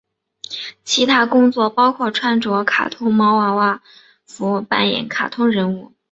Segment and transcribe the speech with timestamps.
[0.83, 3.83] 其他工作包括穿着卡通毛娃娃
[4.25, 5.93] 服扮演卡通人物。